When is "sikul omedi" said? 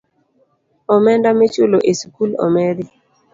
1.99-2.85